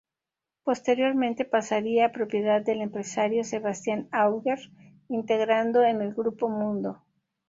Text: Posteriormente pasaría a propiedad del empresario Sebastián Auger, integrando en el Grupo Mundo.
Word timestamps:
Posteriormente 0.63 1.45
pasaría 1.45 2.07
a 2.07 2.11
propiedad 2.11 2.59
del 2.63 2.81
empresario 2.81 3.43
Sebastián 3.43 4.07
Auger, 4.11 4.57
integrando 5.09 5.83
en 5.83 6.01
el 6.01 6.15
Grupo 6.15 6.49
Mundo. 6.49 7.03